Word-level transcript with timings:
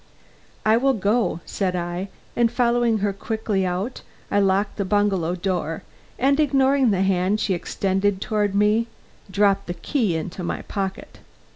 "I 0.65 0.77
will 0.77 0.95
go," 0.95 1.41
said 1.45 1.75
I; 1.75 2.09
and 2.35 2.51
following 2.51 2.97
her 3.05 3.13
quickly 3.13 3.67
out, 3.67 4.01
I 4.31 4.39
locked 4.39 4.77
the 4.77 4.83
bungalow 4.83 5.35
door, 5.35 5.83
and 6.17 6.39
ignoring 6.39 6.89
the 6.89 7.03
hand 7.03 7.39
she 7.39 7.53
extended 7.53 8.19
toward 8.19 8.55
me, 8.55 8.87
dropped 9.29 9.67
the 9.67 9.75
key 9.75 10.15
into 10.17 10.43
my 10.43 10.63
pocket. 10.63 11.19